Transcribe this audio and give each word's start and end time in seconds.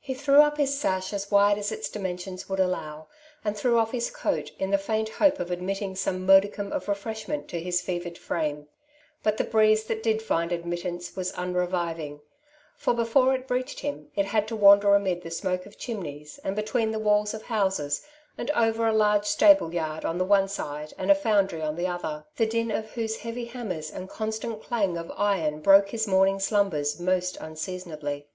He 0.00 0.12
threw 0.12 0.40
up 0.42 0.56
his 0.56 0.76
sash 0.76 1.12
as 1.12 1.30
wide 1.30 1.56
as 1.56 1.70
its 1.70 1.88
dimensions 1.88 2.48
would 2.48 2.58
allow, 2.58 3.06
and 3.44 3.56
threw 3.56 3.74
oflf 3.74 3.92
his 3.92 4.10
coat, 4.10 4.50
in 4.58 4.72
the 4.72 4.76
faint 4.76 5.08
hope 5.08 5.38
of 5.38 5.52
admitting 5.52 5.94
some 5.94 6.26
modicum 6.26 6.72
of 6.72 6.88
refreshment 6.88 7.46
to 7.46 7.60
his 7.60 7.80
fevered 7.80 8.18
frame; 8.18 8.66
but 9.22 9.36
the 9.36 9.44
breeze 9.44 9.84
that 9.84 10.02
did 10.02 10.20
find 10.20 10.52
ad 10.52 10.64
mittance 10.64 11.14
was 11.14 11.30
unreviving, 11.36 12.18
for 12.76 12.92
before 12.92 13.36
it 13.36 13.48
reached 13.48 13.78
him 13.78 14.08
it 14.16 14.24
had 14.26 14.48
to 14.48 14.56
wander 14.56 14.96
amid 14.96 15.22
the 15.22 15.30
smoke 15.30 15.64
of 15.64 15.78
chimneys, 15.78 16.40
and 16.42 16.56
between 16.56 16.90
the 16.90 16.98
walls 16.98 17.32
of 17.32 17.42
houses, 17.42 18.04
and 18.36 18.50
over 18.56 18.88
a 18.88 18.92
large 18.92 19.26
stable 19.26 19.72
yard 19.72 20.04
on 20.04 20.18
the 20.18 20.24
one 20.24 20.48
side, 20.48 20.92
and 20.98 21.08
a 21.08 21.14
foundry 21.14 21.62
on 21.62 21.76
the 21.76 21.86
other, 21.86 22.24
the 22.34 22.46
din 22.46 22.72
of 22.72 22.90
whose 22.90 23.18
heavy 23.18 23.44
hammers 23.44 23.92
and 23.92 24.08
con 24.10 24.32
stant 24.32 24.60
clang 24.60 24.98
of 24.98 25.12
iron 25.16 25.60
broke 25.60 25.90
his 25.90 26.08
morning 26.08 26.40
slumbers 26.40 26.98
most 26.98 27.36
unseasonably. 27.40 28.26